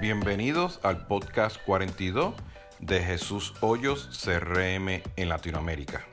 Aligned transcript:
Bienvenidos 0.00 0.78
al 0.84 1.08
podcast 1.08 1.56
42 1.64 2.32
de 2.78 3.00
Jesús 3.00 3.52
Hoyos 3.60 4.20
CRM 4.22 5.02
en 5.16 5.28
Latinoamérica. 5.28 6.06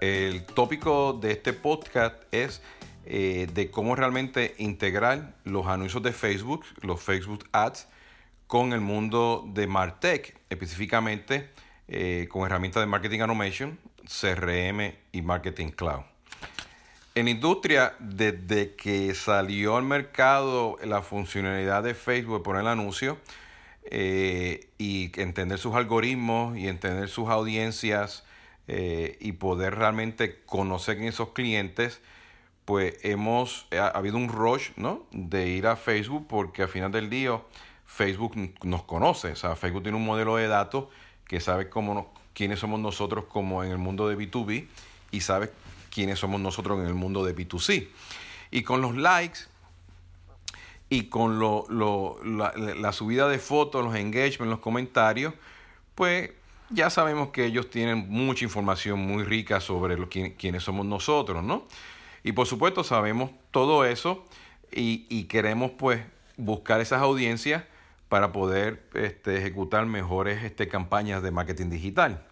El 0.00 0.44
tópico 0.44 1.14
de 1.14 1.32
este 1.32 1.52
podcast 1.52 2.14
es 2.30 2.62
eh, 3.06 3.48
de 3.52 3.72
cómo 3.72 3.96
realmente 3.96 4.54
integrar 4.58 5.34
los 5.42 5.66
anuncios 5.66 6.00
de 6.04 6.12
Facebook, 6.12 6.64
los 6.80 7.02
Facebook 7.02 7.48
Ads, 7.50 7.88
con 8.46 8.72
el 8.72 8.80
mundo 8.80 9.44
de 9.52 9.66
Martech, 9.66 10.38
específicamente 10.50 11.50
eh, 11.88 12.28
con 12.30 12.46
herramientas 12.46 12.84
de 12.84 12.86
Marketing 12.86 13.18
Automation, 13.18 13.80
CRM 14.04 14.94
y 15.10 15.22
Marketing 15.22 15.70
Cloud. 15.70 16.04
En 17.18 17.26
industria, 17.26 17.96
desde 17.98 18.76
que 18.76 19.12
salió 19.12 19.76
al 19.76 19.82
mercado 19.82 20.76
la 20.84 21.02
funcionalidad 21.02 21.82
de 21.82 21.94
Facebook 21.94 22.44
poner 22.44 22.62
el 22.62 22.68
anuncio 22.68 23.18
eh, 23.90 24.68
y 24.78 25.10
entender 25.20 25.58
sus 25.58 25.74
algoritmos 25.74 26.56
y 26.56 26.68
entender 26.68 27.08
sus 27.08 27.28
audiencias 27.28 28.22
eh, 28.68 29.16
y 29.20 29.32
poder 29.32 29.74
realmente 29.74 30.44
conocer 30.46 31.02
esos 31.02 31.30
clientes, 31.30 32.00
pues 32.64 32.94
hemos 33.02 33.66
ha, 33.72 33.88
habido 33.88 34.16
un 34.16 34.28
rush 34.28 34.68
¿no? 34.76 35.04
de 35.10 35.48
ir 35.48 35.66
a 35.66 35.74
Facebook 35.74 36.28
porque 36.28 36.62
al 36.62 36.68
final 36.68 36.92
del 36.92 37.10
día 37.10 37.42
Facebook 37.84 38.36
nos 38.62 38.84
conoce, 38.84 39.32
o 39.32 39.36
sea, 39.36 39.56
Facebook 39.56 39.82
tiene 39.82 39.98
un 39.98 40.04
modelo 40.04 40.36
de 40.36 40.46
datos 40.46 40.84
que 41.26 41.40
sabe 41.40 41.68
cómo 41.68 42.14
quiénes 42.32 42.60
somos 42.60 42.78
nosotros 42.78 43.24
como 43.24 43.64
en 43.64 43.72
el 43.72 43.78
mundo 43.78 44.08
de 44.08 44.16
B2B 44.16 44.68
y 45.10 45.20
sabe 45.20 45.50
quiénes 45.90 46.18
somos 46.18 46.40
nosotros 46.40 46.80
en 46.80 46.86
el 46.86 46.94
mundo 46.94 47.24
de 47.24 47.34
B2C. 47.34 47.88
Y 48.50 48.62
con 48.62 48.80
los 48.80 48.96
likes 48.96 49.40
y 50.90 51.04
con 51.04 51.38
lo, 51.38 51.66
la, 52.24 52.92
subida 52.92 53.28
de 53.28 53.38
fotos, 53.38 53.84
los 53.84 53.94
engagements, 53.94 54.50
los 54.50 54.60
comentarios, 54.60 55.34
pues 55.94 56.30
ya 56.70 56.90
sabemos 56.90 57.28
que 57.28 57.44
ellos 57.44 57.70
tienen 57.70 58.08
mucha 58.08 58.44
información 58.44 58.98
muy 59.00 59.24
rica 59.24 59.60
sobre 59.60 59.98
lo, 59.98 60.08
quiénes 60.08 60.62
somos 60.62 60.86
nosotros, 60.86 61.42
¿no? 61.42 61.66
Y 62.22 62.32
por 62.32 62.46
supuesto 62.46 62.84
sabemos 62.84 63.30
todo 63.50 63.84
eso 63.84 64.24
y, 64.72 65.24
queremos 65.24 65.72
pues 65.72 66.02
buscar 66.36 66.80
esas 66.80 67.00
audiencias 67.00 67.64
para 68.08 68.32
poder 68.32 68.86
este, 68.94 69.38
ejecutar 69.38 69.86
mejores 69.86 70.42
este, 70.42 70.68
campañas 70.68 71.22
de 71.22 71.30
marketing 71.30 71.70
digital. 71.70 72.27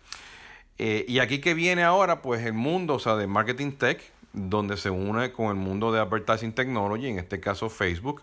Eh, 0.79 1.05
y 1.09 1.21
aquí 1.21 1.41
que 1.41 1.55
viene 1.55 1.83
ahora, 1.83 2.23
pues 2.23 2.45
el 2.45 2.53
mundo, 2.53 2.95
o 2.95 2.99
sea, 2.99 3.17
de 3.17 3.27
marketing 3.27 3.73
tech, 3.73 4.01
donde 4.33 4.77
se 4.77 4.91
une 4.91 5.33
con 5.33 5.47
el 5.47 5.55
mundo 5.55 5.93
de 5.93 6.01
advertising 6.01 6.53
technology, 6.53 7.09
en 7.09 7.19
este 7.19 7.41
caso 7.41 7.71
Facebook, 7.71 8.23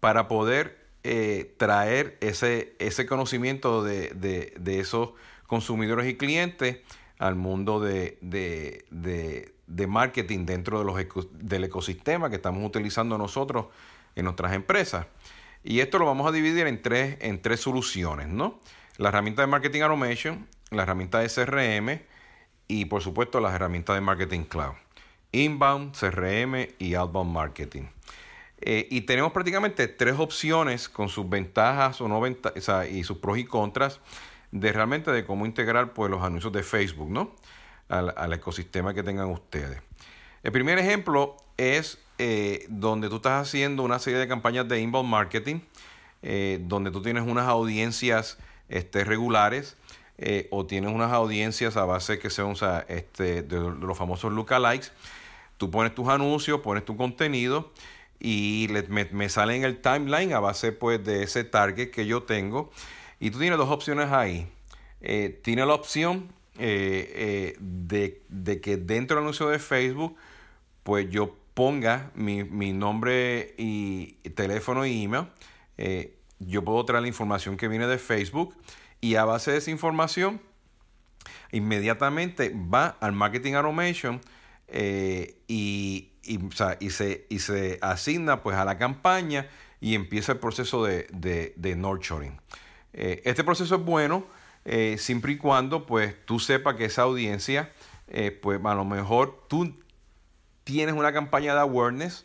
para 0.00 0.26
poder 0.26 0.84
eh, 1.04 1.54
traer 1.56 2.18
ese, 2.20 2.74
ese 2.78 3.06
conocimiento 3.06 3.84
de, 3.84 4.10
de, 4.10 4.80
esos 4.80 5.10
consumidores 5.46 6.08
y 6.08 6.16
clientes 6.16 6.78
al 7.18 7.36
mundo 7.36 7.78
de, 7.78 8.18
de 8.20 9.86
marketing 9.86 10.46
dentro 10.46 10.78
de 10.78 10.84
los 10.84 10.96
del 11.32 11.64
ecosistema 11.64 12.30
que 12.30 12.36
estamos 12.36 12.64
utilizando 12.64 13.16
nosotros 13.18 13.66
en 14.16 14.24
nuestras 14.24 14.52
empresas. 14.52 15.06
Y 15.62 15.80
esto 15.80 15.98
lo 15.98 16.06
vamos 16.06 16.26
a 16.26 16.32
dividir 16.32 16.66
en 16.66 16.82
tres, 16.82 17.16
en 17.20 17.40
tres 17.40 17.60
soluciones, 17.60 18.28
¿no? 18.28 18.60
La 18.98 19.08
herramienta 19.08 19.42
de 19.42 19.48
Marketing 19.48 19.80
Automation, 19.80 20.46
la 20.70 20.82
herramienta 20.82 21.20
de 21.20 21.28
CRM 21.28 22.00
y 22.68 22.86
por 22.86 23.02
supuesto 23.02 23.40
las 23.40 23.54
herramientas 23.54 23.94
de 23.94 24.00
Marketing 24.00 24.44
Cloud. 24.44 24.74
Inbound, 25.32 25.96
CRM 25.96 26.68
y 26.78 26.94
Outbound 26.94 27.32
Marketing. 27.32 27.84
Eh, 28.60 28.86
y 28.90 29.02
tenemos 29.02 29.32
prácticamente 29.32 29.88
tres 29.88 30.14
opciones 30.18 30.88
con 30.88 31.08
sus 31.08 31.28
ventajas 31.28 32.00
o 32.00 32.08
no 32.08 32.20
ventajas 32.20 32.88
y 32.88 33.04
sus 33.04 33.18
pros 33.18 33.38
y 33.38 33.44
contras 33.44 34.00
de 34.52 34.72
realmente 34.72 35.10
de 35.10 35.26
cómo 35.26 35.44
integrar 35.44 35.92
pues, 35.92 36.10
los 36.10 36.22
anuncios 36.22 36.52
de 36.52 36.62
Facebook 36.62 37.10
¿no? 37.10 37.34
al, 37.88 38.32
ecosistema 38.32 38.94
que 38.94 39.02
tengan 39.02 39.28
ustedes. 39.28 39.82
El 40.42 40.52
primer 40.52 40.78
ejemplo 40.78 41.36
es 41.56 41.98
eh, 42.18 42.64
donde 42.68 43.08
tú 43.08 43.16
estás 43.16 43.48
haciendo 43.48 43.82
una 43.82 43.98
serie 43.98 44.18
de 44.18 44.28
campañas 44.28 44.68
de 44.68 44.80
inbound 44.80 45.10
marketing, 45.10 45.60
eh, 46.22 46.58
donde 46.62 46.90
tú 46.90 47.02
tienes 47.02 47.24
unas 47.24 47.48
audiencias 47.48 48.38
este, 48.68 49.04
regulares 49.04 49.76
eh, 50.16 50.46
o 50.52 50.64
tienes 50.64 50.92
unas 50.92 51.12
audiencias 51.12 51.76
a 51.76 51.84
base 51.84 52.20
que 52.20 52.30
sean 52.30 52.54
este, 52.86 53.42
de, 53.42 53.58
los 53.58 53.98
famosos 53.98 54.32
lookalikes, 54.32 54.92
tú 55.56 55.70
pones 55.72 55.92
tus 55.94 56.08
anuncios, 56.08 56.60
pones 56.60 56.84
tu 56.84 56.96
contenido 56.96 57.72
y 58.20 58.68
me, 58.88 59.28
sale 59.28 59.56
en 59.56 59.64
el 59.64 59.80
timeline 59.80 60.32
a 60.32 60.38
base 60.38 60.70
pues 60.70 61.04
de 61.04 61.24
ese 61.24 61.42
target 61.42 61.90
que 61.90 62.06
yo 62.06 62.22
tengo. 62.22 62.70
Y 63.18 63.30
tú 63.30 63.38
tienes 63.40 63.58
dos 63.58 63.70
opciones 63.70 64.12
ahí. 64.12 64.46
Eh, 65.00 65.40
tiene 65.42 65.66
la 65.66 65.74
opción 65.74 66.32
eh, 66.58 67.56
de, 67.58 68.60
que 68.60 68.76
dentro 68.76 69.16
del 69.16 69.24
anuncio 69.24 69.48
de 69.48 69.58
Facebook, 69.58 70.16
pues 70.84 71.10
yo 71.10 71.36
ponga 71.54 72.12
mi, 72.14 72.44
mi 72.44 72.72
nombre 72.72 73.54
y, 73.58 74.12
teléfono 74.34 74.86
y 74.86 75.04
email. 75.04 75.26
yo 76.38 76.64
puedo 76.64 76.84
traer 76.84 77.02
la 77.02 77.08
información 77.08 77.56
que 77.56 77.66
viene 77.66 77.86
de 77.88 77.98
Facebook 77.98 78.54
y 79.04 79.16
a 79.16 79.26
base 79.26 79.50
de 79.50 79.58
esa 79.58 79.70
información, 79.70 80.40
inmediatamente 81.52 82.50
va 82.54 82.96
al 83.00 83.12
Marketing 83.12 83.52
Automation 83.52 84.22
eh, 84.66 85.42
y, 85.46 86.12
se, 86.88 87.26
y 87.28 87.38
se 87.40 87.78
asigna 87.82 88.42
pues 88.42 88.56
a 88.56 88.64
la 88.64 88.78
campaña 88.78 89.46
y 89.78 89.94
empieza 89.94 90.32
el 90.32 90.38
proceso 90.38 90.84
de, 90.84 91.06
de, 91.12 91.76
nurturing. 91.76 92.40
Eh, 92.94 93.20
este 93.26 93.44
proceso 93.44 93.74
es 93.74 93.82
bueno 93.82 94.24
eh, 94.64 94.96
siempre 94.98 95.32
y 95.32 95.36
cuando 95.36 95.84
pues 95.84 96.16
tú 96.24 96.38
sepas 96.38 96.76
que 96.76 96.86
esa 96.86 97.02
audiencia, 97.02 97.72
pues 98.40 98.58
a 98.64 98.74
lo 98.74 98.86
mejor 98.86 99.44
tú 99.50 99.82
tienes 100.64 100.94
una 100.94 101.12
campaña 101.12 101.52
de 101.52 101.60
awareness 101.60 102.24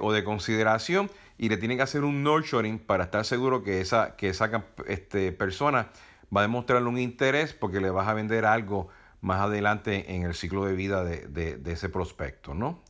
o 0.00 0.12
de 0.12 0.24
consideración 0.24 1.10
y 1.38 1.48
le 1.48 1.56
tiene 1.56 1.76
que 1.76 1.82
hacer 1.82 2.04
un 2.04 2.22
nurturing 2.24 2.80
para 2.80 3.04
estar 3.04 3.24
seguro 3.24 3.62
que 3.62 3.80
esa, 3.80 4.16
que 4.16 4.28
esa 4.28 4.64
este, 4.86 5.32
persona 5.32 5.88
va 6.36 6.40
a 6.40 6.42
demostrarle 6.42 6.88
un 6.88 6.98
interés 6.98 7.54
porque 7.54 7.80
le 7.80 7.90
vas 7.90 8.08
a 8.08 8.14
vender 8.14 8.44
algo 8.44 8.88
más 9.20 9.40
adelante 9.40 10.14
en 10.14 10.24
el 10.24 10.34
ciclo 10.34 10.64
de 10.64 10.74
vida 10.74 11.04
de, 11.04 11.60
ese 11.66 11.88
prospecto, 11.88 12.54
¿no? 12.54 12.82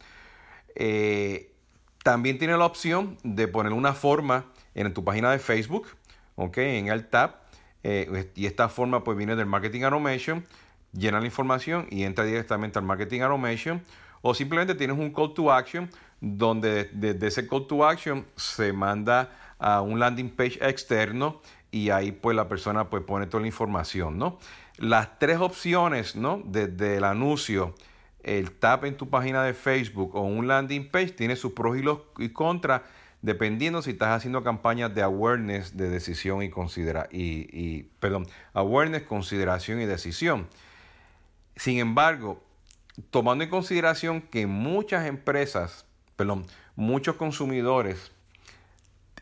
Eh, 0.75 1.55
también 2.03 2.39
tiene 2.39 2.57
la 2.57 2.65
opción 2.65 3.19
de 3.23 3.49
poner 3.49 3.73
una 3.73 3.93
forma 3.93 4.47
en 4.75 4.93
tu 4.95 5.05
página 5.05 5.31
de 5.31 5.39
Facebook, 5.39 5.89
¿ok? 6.37 6.59
En 6.59 6.89
el 6.89 7.07
tab. 7.07 7.37
Eh, 7.83 8.31
y 8.35 8.47
esta 8.47 8.69
forma 8.69 9.05
pues 9.05 9.17
viene 9.17 9.37
del 9.37 9.47
Marketing 9.47 9.83
Automation, 9.83 10.45
llena 10.93 11.21
la 11.21 11.27
información 11.27 11.87
y 11.91 12.05
entra 12.05 12.25
directamente 12.25 12.79
al 12.79 12.85
Marketing 12.85 13.21
Automation. 13.21 13.83
O 14.21 14.35
simplemente 14.35 14.75
tienes 14.75 14.99
un 14.99 15.13
call 15.13 15.33
to 15.35 15.53
action 15.53 15.91
donde 16.21 16.91
desde 16.93 17.27
ese 17.29 17.47
call 17.47 17.67
to 17.67 17.87
action 17.87 18.27
se 18.37 18.73
manda 18.73 19.31
a 19.59 19.83
un 19.83 19.99
landing 19.99 20.31
page 20.31 20.59
externo 20.61 21.41
y 21.71 21.91
ahí 21.91 22.13
pues 22.13 22.37
la 22.37 22.49
persona 22.49 22.89
pues 22.91 23.03
pone 23.05 23.27
toda 23.27 23.43
la 23.43 23.47
información, 23.47 24.19
¿no? 24.19 24.39
Las 24.79 25.19
tres 25.19 25.39
opciones, 25.39 26.17
¿no? 26.17 26.43
Desde 26.45 26.97
el 26.97 27.05
anuncio, 27.05 27.75
el 28.23 28.53
tap 28.53 28.85
en 28.85 28.97
tu 28.97 29.09
página 29.11 29.43
de 29.43 29.55
Facebook 29.55 30.15
o 30.15 30.23
un 30.23 30.47
landing 30.47 30.91
page 30.91 31.11
tiene 31.11 31.37
sus 31.37 31.53
pros 31.53 31.77
y, 31.77 31.83
los, 31.83 32.01
y 32.19 32.31
contras 32.31 32.83
dependiendo 33.21 33.83
si 33.83 33.91
estás 33.91 34.11
haciendo 34.11 34.45
campañas 34.45 34.95
de 34.95 35.03
awareness, 35.03 35.77
de 35.77 35.89
decisión 35.89 36.43
y 36.43 36.51
considera 36.51 37.09
y, 37.11 37.49
y 37.53 37.83
perdón, 37.99 38.27
awareness, 38.53 39.03
consideración 39.03 39.81
y 39.81 39.87
decisión. 39.87 40.47
Sin 41.57 41.79
embargo, 41.79 42.41
tomando 43.11 43.43
en 43.43 43.51
consideración 43.51 44.21
que 44.21 44.47
muchas 44.47 45.07
empresas 45.07 45.88
perdón, 46.19 46.47
muchos 46.75 47.15
consumidores 47.15 48.11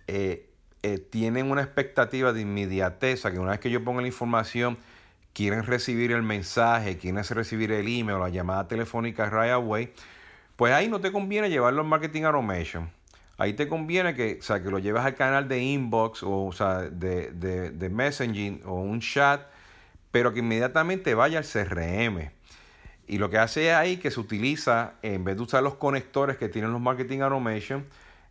eh, 0.06 0.48
eh, 0.82 0.96
tienen 0.98 1.50
una 1.50 1.60
expectativa 1.60 2.32
de 2.32 2.40
inmediateza, 2.40 3.30
que 3.30 3.38
una 3.38 3.50
vez 3.50 3.60
que 3.60 3.70
yo 3.70 3.84
ponga 3.84 4.00
la 4.00 4.06
información, 4.06 4.78
quieren 5.34 5.64
recibir 5.64 6.10
el 6.10 6.22
mensaje, 6.22 6.96
quieren 6.96 7.22
recibir 7.22 7.70
el 7.70 7.86
email 7.86 8.16
o 8.16 8.20
la 8.20 8.30
llamada 8.30 8.66
telefónica 8.66 9.28
right 9.28 9.52
away, 9.52 9.92
pues 10.56 10.72
ahí 10.72 10.88
no 10.88 10.98
te 10.98 11.12
conviene 11.12 11.50
llevarlo 11.50 11.82
al 11.82 11.86
marketing 11.86 12.22
automation. 12.22 12.90
Ahí 13.36 13.52
te 13.52 13.68
conviene 13.68 14.14
que, 14.14 14.38
sea, 14.40 14.62
que 14.62 14.70
lo 14.70 14.78
lleves 14.78 15.02
al 15.02 15.16
canal 15.16 15.48
de 15.48 15.60
inbox 15.60 16.22
o, 16.22 16.50
sea, 16.52 16.84
de, 16.84 17.30
de, 17.32 17.72
de 17.72 17.88
messaging 17.90 18.62
o 18.64 18.72
un 18.72 19.00
chat, 19.00 19.42
pero 20.10 20.32
que 20.32 20.38
inmediatamente 20.38 21.14
vaya 21.14 21.40
al 21.40 21.44
CRM. 21.44 22.30
Y 23.06 23.18
lo 23.18 23.30
que 23.30 23.38
hace 23.38 23.72
ahí 23.72 23.98
que 23.98 24.10
se 24.10 24.20
utiliza, 24.20 24.94
en 25.02 25.24
vez 25.24 25.36
de 25.36 25.42
usar 25.42 25.62
los 25.62 25.76
conectores 25.76 26.36
que 26.36 26.48
tienen 26.48 26.72
los 26.72 26.80
Marketing 26.80 27.20
Automation, 27.20 27.86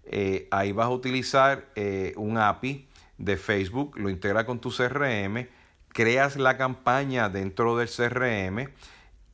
eh, 0.06 0.48
ahí 0.52 0.72
vas 0.72 0.88
a 0.88 0.90
utilizar 0.90 1.66
eh, 1.76 2.14
un 2.18 2.38
API 2.38 2.88
de 3.18 3.38
Facebook, 3.38 3.98
lo 3.98 4.10
integra 4.10 4.46
con 4.46 4.60
tu 4.60 4.70
CRM, 4.70 5.48
creas 5.90 6.36
la 6.36 6.58
campaña 6.58 7.30
dentro 7.30 7.78
del 7.78 7.90
CRM 7.90 8.70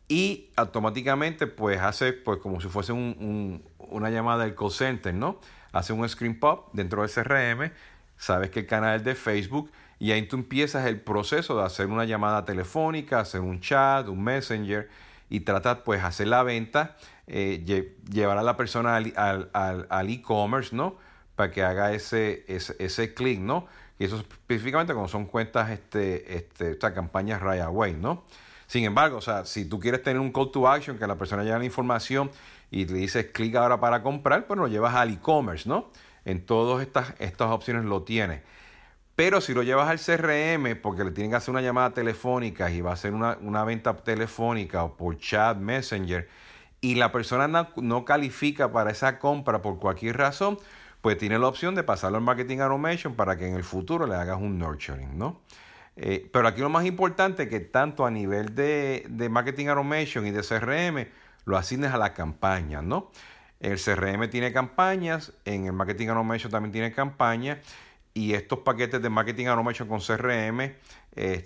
y 0.08 0.50
automáticamente 0.56 1.48
pues 1.48 1.80
hace 1.82 2.14
pues 2.14 2.40
como 2.40 2.62
si 2.62 2.68
fuese 2.68 2.94
una 2.94 4.10
llamada 4.10 4.44
del 4.44 4.56
call 4.56 4.72
center, 4.72 5.14
¿no? 5.14 5.40
hace 5.72 5.94
un 5.94 6.08
screen 6.08 6.40
pop 6.40 6.70
dentro 6.74 7.02
del 7.02 7.12
CRM, 7.12 7.72
sabes 8.18 8.50
que 8.50 8.62
el 8.62 8.68
canal 8.68 8.98
es 8.98 9.04
de 9.04 9.16
Facebook 9.16 9.72
y 10.00 10.12
ahí 10.12 10.24
tú 10.28 10.36
empiezas 10.36 10.86
el 10.86 11.00
proceso 11.00 11.58
de 11.58 11.66
hacer 11.66 11.88
una 11.88 12.06
llamada 12.06 12.46
telefónica, 12.46 13.20
hacer 13.20 13.42
un 13.42 13.60
chat, 13.60 14.08
un 14.08 14.24
messenger 14.24 14.90
y 15.32 15.40
tratas 15.40 15.80
pues 15.86 16.04
hacer 16.04 16.28
la 16.28 16.44
venta, 16.44 16.98
eh, 17.26 17.64
llevar 18.12 18.38
a 18.38 18.44
la 18.44 18.58
persona 18.58 18.98
al 18.98 20.10
e-commerce, 20.10 20.76
¿no? 20.76 20.98
Para 21.38 21.52
que 21.52 21.64
haga 21.64 21.94
ese, 21.94 22.44
ese, 22.50 22.76
ese 22.80 23.14
clic, 23.14 23.40
¿no? 23.40 23.66
Y 23.98 24.04
eso 24.04 24.18
específicamente 24.18 24.94
cuando 24.94 25.08
son 25.08 25.26
cuentas, 25.26 25.70
este, 25.70 26.36
este, 26.36 26.74
o 26.74 26.80
sea, 26.82 26.94
campañas 26.94 27.42
right 27.42 27.62
away, 27.62 27.94
¿no? 27.94 28.26
Sin 28.68 28.84
embargo, 28.84 29.18
o 29.18 29.22
sea, 29.22 29.46
si 29.46 29.64
tú 29.64 29.80
quieres 29.80 30.04
tener 30.04 30.20
un 30.20 30.34
call 30.34 30.52
to 30.52 30.68
action, 30.68 30.98
que 30.98 31.08
la 31.08 31.16
persona 31.16 31.44
lleve 31.44 31.60
la 31.60 31.66
información 31.66 32.30
y 32.70 32.86
le 32.86 33.00
dices 33.00 33.28
clic 33.28 33.56
ahora 33.56 33.80
para 33.80 34.04
comprar, 34.04 34.48
pues 34.48 34.60
lo 34.60 34.68
llevas 34.68 34.96
al 34.96 35.12
e-commerce, 35.12 35.68
¿no? 35.68 35.92
En 36.26 36.46
todas 36.46 36.86
estas, 36.86 37.14
estas 37.20 37.52
opciones 37.52 37.86
lo 37.86 38.04
tienes. 38.04 38.42
Pero 39.22 39.40
si 39.40 39.54
lo 39.54 39.62
llevas 39.62 39.88
al 39.88 40.00
CRM, 40.00 40.82
porque 40.82 41.04
le 41.04 41.12
tienen 41.12 41.30
que 41.30 41.38
hacer 41.38 41.52
una 41.52 41.62
llamada 41.62 41.92
telefónica 41.92 42.72
y 42.72 42.82
va 42.82 42.90
a 42.90 42.94
hacer 42.94 43.14
una, 43.14 43.64
venta 43.66 43.96
telefónica 43.96 44.84
o 44.84 44.98
por 44.98 45.16
chat, 45.20 45.60
messenger, 45.60 46.28
y 46.82 46.96
la 46.96 47.12
persona 47.12 47.48
no, 47.48 47.68
no 47.76 48.04
califica 48.04 48.72
para 48.72 48.90
esa 48.90 49.20
compra 49.20 49.62
por 49.62 49.78
cualquier 49.78 50.18
razón, 50.18 50.58
pues 51.02 51.20
tiene 51.20 51.38
la 51.38 51.46
opción 51.46 51.76
de 51.76 51.84
pasarlo 51.84 52.18
al 52.18 52.24
marketing 52.24 52.62
automation 52.62 53.14
para 53.14 53.38
que 53.38 53.48
en 53.48 53.54
el 53.54 53.64
futuro 53.64 54.08
le 54.08 54.16
hagas 54.16 54.42
un 54.42 54.58
nurturing, 54.58 55.16
¿no? 55.16 55.40
Eh, 55.98 56.28
pero 56.34 56.48
aquí 56.48 56.62
lo 56.62 56.70
más 56.70 56.86
importante 56.86 57.44
es 57.44 57.50
que 57.50 57.60
tanto 57.60 58.08
a 58.08 58.10
nivel 58.10 58.56
de, 58.56 59.06
marketing 59.30 59.68
automation 59.68 60.26
y 60.26 60.32
de 60.32 60.42
CRM 60.42 61.06
lo 61.46 61.58
asignes 61.58 61.92
a 61.92 62.00
la 62.00 62.16
campaña, 62.16 62.82
¿no? 62.82 63.12
El 63.60 63.80
CRM 63.80 64.28
tiene 64.32 64.52
campañas, 64.52 65.34
en 65.46 65.68
el 65.68 65.74
marketing 65.74 66.08
automation 66.08 66.52
también 66.52 66.72
tiene 66.72 66.92
campañas 66.92 67.60
y 68.14 68.34
estos 68.34 68.60
paquetes 68.60 69.02
de 69.02 69.10
marketing 69.10 69.48
automation 69.48 69.88
con 69.88 70.00
CRM 70.00 70.74
eh, 71.16 71.46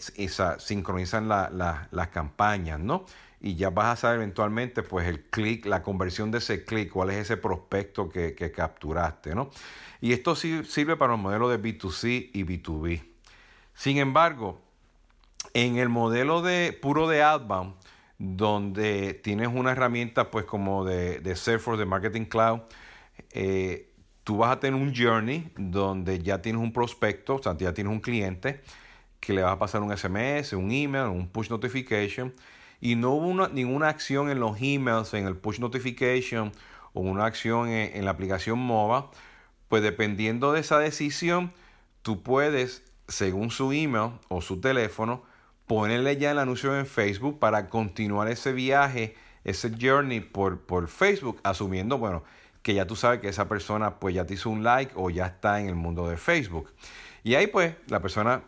sincronizan 0.58 1.28
las 1.28 2.08
campañas, 2.10 2.80
¿no? 2.80 3.06
y 3.46 3.56
ya 3.56 3.70
vas 3.70 3.86
a 3.86 3.96
saber 3.96 4.18
eventualmente 4.18 4.82
pues 4.82 5.08
el 5.08 5.22
clic, 5.26 5.68
la 5.68 5.84
conversión 5.84 6.32
de 6.32 6.40
ese 6.40 6.66
clic, 6.66 6.90
cuál 6.90 7.12
es 7.12 7.18
ese 7.18 7.38
prospecto 7.38 8.10
que, 8.10 8.52
capturaste, 8.52 9.36
¿no? 9.36 9.52
Y 10.02 10.14
esto 10.14 10.36
sí 10.36 10.64
sirve 10.66 10.98
para 10.98 11.12
los 11.12 11.22
modelos 11.22 11.52
de 11.52 11.62
B2C 11.62 12.32
y 12.34 12.44
B2B. 12.44 13.04
Sin 13.76 14.00
embargo, 14.00 14.60
en 15.54 15.78
el 15.78 15.90
modelo 15.90 16.42
de 16.42 16.74
puro 16.82 17.08
de 17.08 17.22
outbound, 17.22 17.76
donde 18.18 19.14
tienes 19.14 19.50
una 19.50 19.74
herramienta 19.74 20.32
pues 20.32 20.46
como 20.46 20.84
de, 20.84 21.20
de 21.20 21.36
Salesforce, 21.36 21.80
de 21.80 21.86
Marketing 21.86 22.26
Cloud, 22.26 22.62
eh, 23.32 23.92
tú 24.26 24.38
vas 24.38 24.52
a 24.52 24.60
tener 24.60 24.82
un 24.82 24.94
journey 24.94 25.50
donde 25.56 26.20
ya 26.20 26.42
tienes 26.42 26.62
un 26.62 26.74
prospecto, 26.74 27.36
o 27.36 27.44
sea, 27.44 27.56
ya 27.56 27.74
tienes 27.74 27.94
un 27.94 28.00
cliente 28.02 28.62
que 29.20 29.34
le 29.34 29.44
vas 29.44 29.54
a 29.54 29.60
pasar 29.60 29.84
un 29.84 29.96
SMS, 29.96 30.54
un 30.54 30.72
email, 30.72 31.06
un 31.06 31.28
push 31.28 31.50
notification. 31.50 32.34
Y 32.82 32.96
no 32.96 33.12
hubo 33.12 33.48
ninguna 33.50 33.88
acción 33.88 34.30
en 34.30 34.40
los 34.40 34.58
emails, 34.60 35.14
en 35.14 35.28
el 35.28 35.38
push 35.38 35.60
notification 35.60 36.52
o 36.94 37.02
una 37.02 37.26
acción 37.26 37.70
en, 37.70 38.04
la 38.04 38.12
aplicación 38.12 38.58
MOBA, 38.58 39.12
pues 39.70 39.84
dependiendo 39.84 40.54
de 40.54 40.62
esa 40.62 40.80
decisión, 40.80 41.52
tú 42.02 42.24
puedes, 42.24 42.84
según 43.08 43.52
su 43.52 43.72
email 43.74 44.12
o 44.28 44.42
su 44.42 44.60
teléfono, 44.60 45.24
ponerle 45.68 46.18
ya 46.18 46.32
el 46.32 46.40
anuncio 46.40 46.78
en 46.78 46.88
Facebook 46.88 47.38
para 47.38 47.70
continuar 47.70 48.28
ese 48.28 48.54
viaje, 48.54 49.16
ese 49.44 49.72
journey 49.80 50.20
por, 50.20 50.62
por 50.62 50.88
Facebook, 50.88 51.40
asumiendo, 51.44 52.00
bueno, 52.00 52.24
que 52.66 52.74
ya 52.74 52.88
tú 52.88 52.96
sabes 52.96 53.20
que 53.20 53.28
esa 53.28 53.48
persona 53.48 54.00
pues 54.00 54.16
ya 54.16 54.26
te 54.26 54.34
hizo 54.34 54.50
un 54.50 54.64
like 54.64 54.92
o 54.96 55.12
ya 55.12 55.28
está 55.28 55.60
en 55.60 55.68
el 55.68 55.76
mundo 55.76 56.10
de 56.10 56.18
Facebook. 56.18 56.74
Y 57.24 57.36
ahí 57.36 57.46
pues 57.46 57.76
la 57.90 58.02
persona 58.02 58.42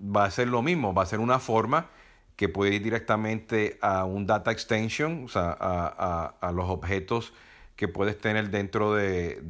va 0.00 0.22
a 0.22 0.26
hacer 0.26 0.46
lo 0.46 0.62
mismo, 0.62 0.94
va 0.94 1.02
a 1.02 1.06
ser 1.06 1.18
una 1.18 1.40
forma 1.40 1.88
que 2.36 2.48
puede 2.48 2.76
ir 2.76 2.82
directamente 2.84 3.76
a 3.82 4.04
un 4.04 4.24
data 4.24 4.52
extension, 4.52 5.24
o 5.24 5.28
sea, 5.28 5.56
a, 5.58 6.52
los 6.52 6.70
objetos 6.70 7.32
que 7.74 7.88
puedes 7.88 8.16
tener 8.16 8.50
dentro 8.50 8.94
de, 8.94 9.40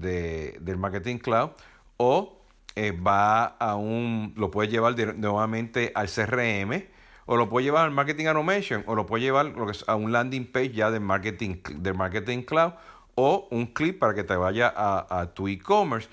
del 0.62 0.78
Marketing 0.78 1.18
Cloud, 1.18 1.50
o 1.98 2.40
eh, 2.74 2.92
va 2.92 3.44
a 3.44 3.74
un, 3.74 4.32
lo 4.34 4.50
puedes 4.50 4.72
llevar 4.72 4.96
nuevamente 5.18 5.92
al 5.94 6.08
CRM, 6.08 6.84
o 7.26 7.36
lo 7.36 7.50
puedes 7.50 7.66
llevar 7.66 7.84
al 7.84 7.90
Marketing 7.90 8.26
Automation, 8.26 8.82
o 8.86 8.94
lo 8.94 9.04
puedes 9.04 9.24
llevar 9.24 9.52
a 9.86 9.94
un 9.94 10.10
landing 10.10 10.50
page 10.50 10.70
ya 10.70 10.90
del 10.90 11.02
Marketing, 11.02 11.56
del 11.80 11.94
marketing 11.94 12.44
Cloud, 12.44 12.72
o 13.16 13.48
un 13.50 13.66
clip 13.66 13.98
para 13.98 14.14
que 14.14 14.22
te 14.22 14.36
vaya 14.36 14.72
a, 14.76 15.32
tu 15.34 15.48
e-commerce. 15.48 16.08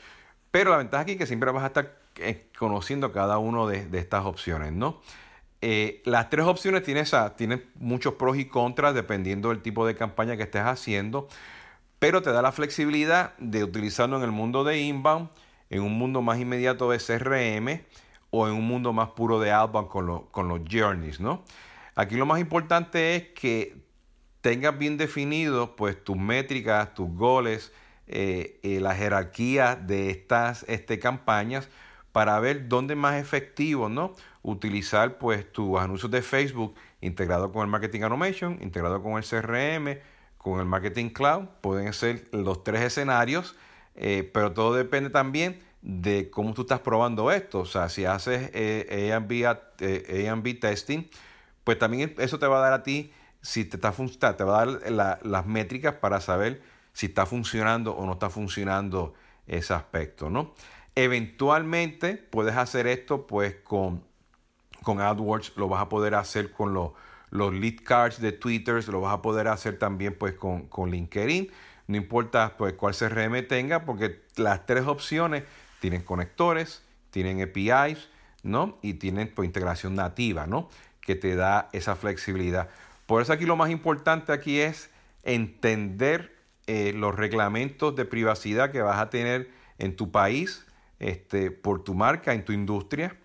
Pero 0.50 0.72
la 0.72 0.78
ventaja 0.78 1.04
aquí 1.04 1.12
es 1.12 1.18
que 1.18 1.28
siempre 1.28 1.52
vas 1.52 1.64
a 1.64 1.68
estar 1.68 1.96
eh, 2.16 2.48
conociendo 2.58 3.12
cada 3.12 3.38
una 3.38 3.68
de, 3.68 4.00
estas 4.00 4.26
opciones, 4.26 4.72
¿no? 4.72 5.02
Eh, 5.62 6.02
las 6.06 6.30
tres 6.30 6.46
opciones 6.46 6.84
tienen, 6.84 7.06
tienen 7.38 7.64
muchos 7.76 8.16
pros 8.16 8.38
y 8.38 8.46
contras 8.46 8.94
dependiendo 8.94 9.50
del 9.50 9.62
tipo 9.62 9.86
de 9.86 9.96
campaña 9.96 10.36
que 10.36 10.44
estés 10.44 10.64
haciendo, 10.64 11.28
pero 12.00 12.22
te 12.22 12.32
da 12.32 12.42
la 12.42 12.52
flexibilidad 12.52 13.34
de 13.38 13.64
utilizarlo 13.64 14.18
en 14.18 14.24
el 14.24 14.32
mundo 14.32 14.64
de 14.64 14.80
inbound, 14.80 15.30
en 15.70 15.82
un 15.82 15.98
mundo 15.98 16.22
más 16.22 16.40
inmediato 16.40 16.90
de 16.90 16.98
CRM 17.00 17.82
o 18.30 18.48
en 18.48 18.54
un 18.54 18.68
mundo 18.68 18.92
más 18.94 19.10
puro 19.10 19.40
de 19.40 19.52
outbound 19.52 19.88
con, 19.88 20.26
con 20.28 20.48
los 20.48 20.62
journeys, 20.70 21.20
¿no? 21.20 21.44
Aquí 21.96 22.16
lo 22.16 22.26
más 22.26 22.40
importante 22.40 23.16
es 23.16 23.30
que 23.30 23.84
tengas 24.44 24.78
bien 24.78 24.98
definido 24.98 25.78
pues 25.78 26.04
tus 26.04 26.18
métricas, 26.18 26.94
tus 26.94 27.10
goles, 27.10 27.72
eh, 28.08 28.60
eh, 28.62 28.82
la 28.82 28.94
jerarquía 28.94 29.78
de 29.78 30.10
estas 30.10 30.66
este, 30.68 31.00
campañas 31.00 31.70
para 32.12 32.38
ver 32.42 32.68
dónde 32.68 32.94
es 32.94 33.00
más 33.00 33.16
efectivo, 33.16 33.88
¿no? 33.88 34.14
Utilizar 34.42 35.18
pues 35.18 35.50
tus 35.50 35.80
anuncios 35.80 36.12
de 36.12 36.22
Facebook 36.22 36.76
integrado 37.00 37.54
con 37.54 37.64
el 37.64 37.70
Marketing 37.70 38.02
Automation, 38.02 38.60
integrado 38.62 39.02
con 39.02 39.14
el 39.14 39.24
CRM, 39.24 40.02
con 40.38 40.60
el 40.60 40.66
Marketing 40.66 41.10
Cloud. 41.10 41.46
Pueden 41.62 41.94
ser 41.94 42.28
los 42.34 42.66
tres 42.66 42.82
escenarios, 42.82 43.56
eh, 43.96 44.30
pero 44.34 44.52
todo 44.52 44.76
depende 44.76 45.10
también 45.10 45.62
de 45.82 46.30
cómo 46.30 46.54
tú 46.54 46.64
estás 46.64 46.82
probando 46.82 47.32
esto. 47.32 47.62
O 47.62 47.66
sea, 47.66 47.88
si 47.88 48.04
haces 48.04 48.52
A&B 48.54 50.54
testing, 50.56 51.04
pues 51.64 51.80
también 51.80 52.14
eso 52.18 52.40
te 52.40 52.46
va 52.46 52.58
a 52.58 52.62
dar 52.62 52.74
a 52.74 52.84
ti, 52.84 53.14
si 53.44 53.66
te, 53.66 53.76
está 53.76 54.38
te 54.38 54.44
va 54.44 54.62
a 54.62 54.66
dar 54.66 55.22
las 55.24 55.46
métricas 55.46 55.96
para 55.96 56.22
saber 56.22 56.64
si 56.94 57.08
está 57.08 57.26
funcionando 57.26 57.94
o 57.94 58.06
no 58.06 58.14
está 58.14 58.30
funcionando 58.30 59.14
ese 59.46 59.74
aspecto, 59.74 60.30
¿no? 60.30 60.54
Eventualmente 60.96 62.16
puedes 62.16 62.56
hacer 62.56 62.88
esto 62.88 63.28
pues 63.28 63.56
con, 63.64 64.04
con 64.82 65.02
AdWords, 65.02 65.54
lo 65.58 65.68
vas 65.68 65.82
a 65.82 65.90
poder 65.90 66.16
hacer 66.16 66.52
con 66.52 66.74
los, 66.74 66.92
los 67.32 67.54
lead 67.54 67.84
cards 67.84 68.22
de 68.22 68.32
Twitter, 68.32 68.88
lo 68.88 69.02
vas 69.02 69.14
a 69.14 69.22
poder 69.22 69.50
hacer 69.50 69.78
también 69.78 70.16
pues 70.18 70.34
con, 70.36 70.68
con 70.68 70.90
LinkedIn. 70.90 71.52
No 71.88 71.98
importa 71.98 72.56
pues 72.58 72.74
cuál 72.74 72.96
CRM 72.96 73.46
tenga, 73.46 73.84
porque 73.84 74.24
las 74.38 74.66
tres 74.66 74.86
opciones 74.86 75.44
tienen 75.82 76.02
conectores, 76.02 76.82
tienen 77.12 77.42
APIs, 77.42 78.08
¿no? 78.42 78.78
Y 78.82 78.94
tienen 78.94 79.34
pues, 79.34 79.46
integración 79.48 79.96
nativa, 79.96 80.48
¿no? 80.48 80.70
Que 81.02 81.16
te 81.16 81.36
da 81.36 81.68
esa 81.74 81.98
flexibilidad. 81.98 82.70
Por 83.14 83.22
eso 83.22 83.32
aquí 83.32 83.46
lo 83.46 83.56
más 83.56 83.70
importante 83.70 84.32
aquí 84.32 84.60
es 84.60 84.90
entender 85.22 86.36
eh, 86.66 86.94
los 86.96 87.14
reglamentos 87.14 87.96
de 87.96 88.06
privacidad 88.06 88.72
que 88.72 88.82
vas 88.82 88.98
a 88.98 89.12
tener 89.12 89.52
en 89.78 89.96
tu 89.96 90.10
país 90.10 90.66
este, 90.98 91.52
por 91.52 91.84
tu 91.84 91.94
marca, 91.94 92.34
en 92.34 92.44
tu 92.44 92.54
industria, 92.54 93.16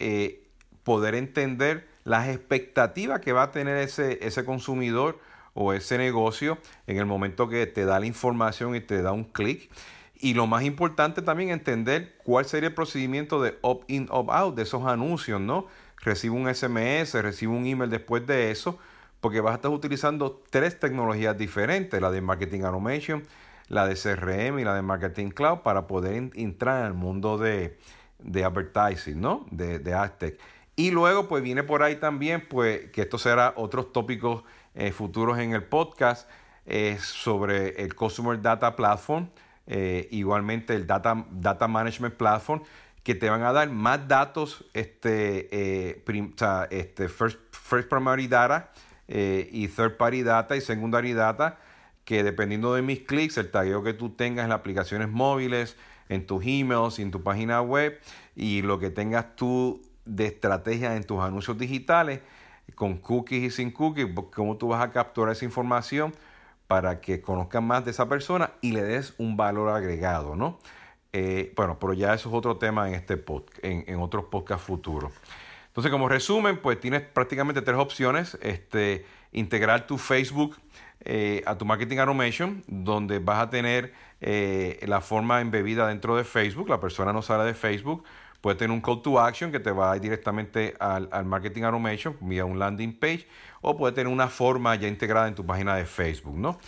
eh, 0.00 0.42
poder 0.82 1.14
entender 1.14 1.86
las 2.02 2.26
expectativas 2.26 3.20
que 3.20 3.32
va 3.32 3.44
a 3.44 3.50
tener 3.52 3.76
ese, 3.76 4.26
ese 4.26 4.44
consumidor 4.44 5.20
o 5.54 5.72
ese 5.72 5.98
negocio 5.98 6.58
en 6.88 6.96
el 6.96 7.06
momento 7.06 7.48
que 7.48 7.68
te 7.68 7.84
da 7.84 8.00
la 8.00 8.06
información 8.06 8.74
y 8.74 8.80
te 8.80 9.02
da 9.02 9.12
un 9.12 9.22
clic. 9.22 9.70
Y 10.16 10.34
lo 10.34 10.48
más 10.48 10.64
importante 10.64 11.22
también 11.22 11.50
entender 11.50 12.16
cuál 12.24 12.44
sería 12.44 12.70
el 12.70 12.74
procedimiento 12.74 13.40
de 13.40 13.56
opt-in, 13.60 14.08
opt-out 14.10 14.56
de 14.56 14.64
esos 14.64 14.84
anuncios, 14.84 15.40
¿no? 15.40 15.68
Recibo 15.98 16.34
un 16.34 16.52
SMS, 16.52 17.14
recibo 17.22 17.54
un 17.54 17.66
email 17.66 17.88
después 17.88 18.26
de 18.26 18.50
eso, 18.50 18.80
porque 19.20 19.40
vas 19.40 19.52
a 19.52 19.56
estar 19.56 19.70
utilizando 19.70 20.42
tres 20.50 20.78
tecnologías 20.78 21.36
diferentes, 21.36 22.00
la 22.00 22.10
de 22.10 22.20
Marketing 22.20 22.62
Automation, 22.62 23.24
la 23.68 23.86
de 23.86 23.94
CRM 23.94 24.58
y 24.58 24.64
la 24.64 24.74
de 24.74 24.82
Marketing 24.82 25.30
Cloud 25.30 25.58
para 25.58 25.86
poder 25.86 26.30
entrar 26.34 26.84
al 26.84 26.94
mundo 26.94 27.38
de, 27.38 27.78
advertising, 28.24 29.20
¿no? 29.20 29.46
De, 29.50 29.78
de 29.78 30.38
Y 30.76 30.90
luego 30.90 31.28
pues 31.28 31.42
viene 31.42 31.62
por 31.62 31.82
ahí 31.82 31.96
también, 31.96 32.46
pues 32.48 32.90
que 32.90 33.02
esto 33.02 33.18
será 33.18 33.52
otros 33.56 33.92
tópicos 33.92 34.44
eh, 34.74 34.92
futuros 34.92 35.38
en 35.38 35.52
el 35.52 35.64
podcast, 35.64 36.28
sobre 37.00 37.82
el 37.82 37.94
Customer 37.94 38.40
Data 38.40 38.76
Platform, 38.76 39.30
eh, 39.66 40.06
igualmente 40.10 40.74
el 40.74 40.86
Data, 40.86 41.24
Data 41.30 41.66
Management 41.66 42.14
Platform, 42.14 42.62
que 43.02 43.14
te 43.14 43.30
van 43.30 43.42
a 43.42 43.52
dar 43.52 43.70
más 43.70 44.06
datos, 44.06 44.64
este, 44.74 45.48
eh, 45.50 46.04
este 46.70 47.08
first, 47.08 47.38
first 47.52 47.88
Primary 47.88 48.28
Data 48.28 48.70
y 49.08 49.68
Third 49.68 49.96
Party 49.96 50.22
Data 50.22 50.56
y 50.56 50.60
Secondary 50.60 51.14
Data, 51.14 51.58
que 52.04 52.22
dependiendo 52.22 52.74
de 52.74 52.82
mis 52.82 53.00
clics, 53.00 53.38
el 53.38 53.50
tagueo 53.50 53.82
que 53.82 53.94
tú 53.94 54.10
tengas 54.10 54.44
en 54.44 54.50
las 54.50 54.58
aplicaciones 54.58 55.08
móviles, 55.08 55.76
en 56.08 56.26
tus 56.26 56.44
emails 56.46 56.98
en 56.98 57.10
tu 57.10 57.22
página 57.22 57.60
web 57.62 57.98
y 58.34 58.62
lo 58.62 58.78
que 58.78 58.90
tengas 58.90 59.36
tú 59.36 59.82
de 60.04 60.26
estrategia 60.26 60.96
en 60.96 61.04
tus 61.04 61.20
anuncios 61.20 61.58
digitales, 61.58 62.20
con 62.74 62.96
cookies 62.98 63.44
y 63.44 63.50
sin 63.50 63.70
cookies, 63.70 64.08
cómo 64.34 64.56
tú 64.56 64.68
vas 64.68 64.82
a 64.82 64.90
capturar 64.90 65.32
esa 65.32 65.44
información 65.44 66.14
para 66.66 67.00
que 67.00 67.20
conozcan 67.20 67.64
más 67.64 67.84
de 67.84 67.90
esa 67.90 68.08
persona 68.08 68.52
y 68.60 68.72
le 68.72 68.82
des 68.82 69.14
un 69.18 69.36
valor 69.36 69.70
agregado, 69.70 70.36
¿no? 70.36 70.58
Eh, 71.12 71.52
bueno, 71.56 71.78
pero 71.78 71.94
ya 71.94 72.12
eso 72.12 72.28
es 72.28 72.34
otro 72.34 72.58
tema 72.58 72.86
en 72.88 72.94
este 72.94 73.16
podcast, 73.16 73.64
en, 73.64 74.00
otros 74.00 74.26
podcasts 74.26 74.66
futuros. 74.66 75.12
Entonces, 75.78 75.92
como 75.92 76.08
resumen, 76.08 76.56
pues 76.56 76.80
tienes 76.80 77.02
prácticamente 77.02 77.62
tres 77.62 77.76
opciones. 77.76 78.36
Este, 78.42 79.06
integrar 79.30 79.86
tu 79.86 79.96
Facebook 79.96 80.56
eh, 81.04 81.44
a 81.46 81.56
tu 81.56 81.64
Marketing 81.64 81.98
Automation, 81.98 82.64
donde 82.66 83.20
vas 83.20 83.38
a 83.38 83.48
tener 83.48 83.94
eh, 84.20 84.84
la 84.88 85.00
forma 85.00 85.40
embebida 85.40 85.86
dentro 85.86 86.16
de 86.16 86.24
Facebook. 86.24 86.68
La 86.68 86.80
persona 86.80 87.12
no 87.12 87.22
sale 87.22 87.44
de 87.44 87.54
Facebook. 87.54 88.02
Puede 88.40 88.56
tener 88.56 88.72
un 88.72 88.80
call 88.80 89.02
to 89.02 89.20
action 89.20 89.52
que 89.52 89.60
te 89.60 89.70
va 89.70 89.92
a 89.92 89.94
ir 89.94 90.02
directamente 90.02 90.74
al, 90.80 91.08
Marketing 91.24 91.62
Automation 91.62 92.16
vía 92.22 92.44
un 92.44 92.58
landing 92.58 92.98
page 92.98 93.28
o 93.60 93.76
puede 93.76 93.94
tener 93.94 94.12
una 94.12 94.26
forma 94.26 94.74
ya 94.74 94.88
integrada 94.88 95.28
en 95.28 95.36
tu 95.36 95.46
página 95.46 95.76
de 95.76 95.86
Facebook, 95.86 96.36
¿no? 96.36 96.58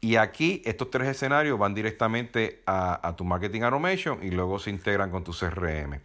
Y 0.00 0.14
aquí 0.14 0.62
estos 0.64 0.88
tres 0.88 1.08
escenarios 1.08 1.58
van 1.58 1.74
directamente 1.74 2.62
a, 2.66 3.08
a, 3.08 3.16
tu 3.16 3.24
Marketing 3.24 3.62
Automation 3.62 4.20
y 4.22 4.30
luego 4.30 4.60
se 4.60 4.70
integran 4.70 5.10
con 5.10 5.24
tu 5.24 5.32
CRM. 5.32 6.00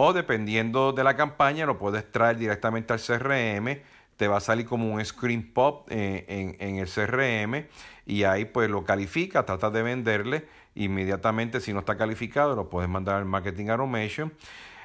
O 0.00 0.12
dependiendo 0.12 0.92
de 0.92 1.02
la 1.02 1.16
campaña, 1.16 1.66
lo 1.66 1.76
puedes 1.76 2.08
traer 2.12 2.36
directamente 2.36 2.92
al 2.92 3.00
CRM 3.00 3.80
te 4.16 4.26
va 4.26 4.38
a 4.38 4.40
salir 4.40 4.66
como 4.66 4.92
un 4.92 5.04
screen 5.04 5.52
pop 5.52 5.88
eh, 5.90 6.54
en, 6.58 6.76
el 6.76 6.88
CRM 6.88 7.66
y 8.04 8.24
ahí 8.24 8.44
pues 8.44 8.68
lo 8.68 8.84
califica, 8.84 9.46
trata 9.46 9.70
de 9.70 9.82
venderle 9.82 10.46
inmediatamente 10.74 11.60
si 11.60 11.72
no 11.72 11.80
está 11.80 11.96
calificado 11.96 12.56
lo 12.56 12.68
puedes 12.68 12.90
mandar 12.90 13.16
al 13.16 13.24
Marketing 13.24 13.68
Automation 13.68 14.32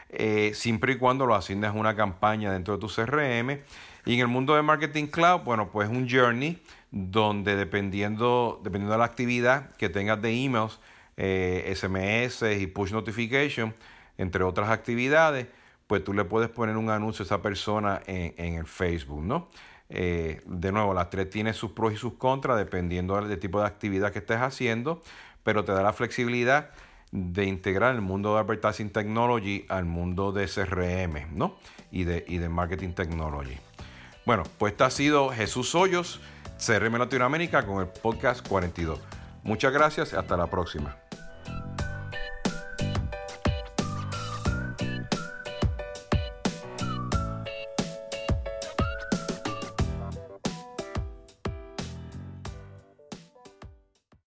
eh, 0.09 0.51
siempre 0.53 0.93
y 0.93 0.97
cuando 0.97 1.25
lo 1.25 1.33
asignes 1.33 1.71
a 1.71 1.73
una 1.73 1.95
campaña 1.95 2.53
dentro 2.53 2.75
de 2.75 2.79
tu 2.79 2.87
CRM 2.87 3.59
y 4.05 4.13
en 4.13 4.19
el 4.19 4.27
mundo 4.27 4.55
de 4.55 4.61
Marketing 4.61 5.07
Cloud 5.07 5.41
bueno 5.41 5.69
pues 5.71 5.89
un 5.89 6.07
journey 6.07 6.61
donde 6.91 7.55
dependiendo, 7.55 8.61
dependiendo 8.63 8.93
de 8.93 8.99
la 8.99 9.05
actividad 9.05 9.75
que 9.77 9.89
tengas 9.89 10.21
de 10.21 10.31
emails, 10.31 10.79
SMS 11.15 12.43
eh, 12.43 12.59
y 12.61 12.67
push 12.67 12.91
notification 12.91 13.73
entre 14.17 14.43
otras 14.43 14.69
actividades 14.69 15.47
pues 15.87 16.03
tú 16.03 16.13
le 16.13 16.25
puedes 16.25 16.49
poner 16.49 16.77
un 16.77 16.89
anuncio 16.89 17.23
a 17.23 17.25
esa 17.25 17.41
persona 17.41 18.01
en, 18.07 18.55
el 18.55 18.65
Facebook, 18.65 19.23
¿no? 19.23 19.49
Eh, 19.89 20.41
de 20.45 20.71
nuevo, 20.71 20.93
las 20.93 21.09
tres 21.09 21.29
tienen 21.29 21.53
sus 21.53 21.71
pros 21.71 21.93
y 21.93 21.97
sus 21.97 22.13
contras 22.13 22.57
dependiendo 22.57 23.19
del 23.21 23.39
tipo 23.39 23.59
de 23.61 23.67
actividad 23.67 24.11
que 24.11 24.19
estés 24.19 24.39
haciendo, 24.39 25.01
pero 25.43 25.63
te 25.65 25.71
da 25.71 25.83
la 25.83 25.93
flexibilidad 25.93 26.71
de 27.11 27.45
integrar 27.45 27.93
el 27.93 28.01
mundo 28.01 28.33
de 28.33 28.39
Advertising 28.39 28.89
Technology 28.89 29.65
al 29.69 29.85
mundo 29.85 30.31
de 30.31 30.47
CRM, 30.47 31.37
¿no? 31.37 31.57
Y 31.91 32.05
de, 32.05 32.25
y 32.27 32.39
de 32.39 32.49
Marketing 32.49 32.93
Technology. 32.93 33.57
Bueno, 34.25 34.43
pues 34.57 34.71
este 34.71 34.85
ha 34.85 34.89
sido 34.89 35.29
Jesús 35.29 35.75
Hoyos, 35.75 36.21
CRM 36.65 36.97
Latinoamérica, 36.97 37.67
con 37.67 37.81
el 37.81 37.87
podcast 37.87 38.47
42. 38.47 38.99
Muchas 39.43 39.71
gracias 39.71 40.13
hasta 40.13 40.37
la 40.37 40.47
próxima. 40.47 41.02